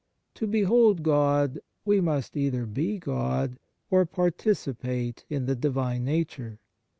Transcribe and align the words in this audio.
To 0.33 0.47
behold 0.47 1.03
God, 1.03 1.59
we 1.85 2.01
must 2.01 2.35
either 2.35 2.65
be 2.65 2.97
God 2.97 3.59
or 3.91 4.07
participate 4.07 5.25
in 5.29 5.45
the 5.45 5.55
Divine 5.55 6.03
Nature. 6.03 6.59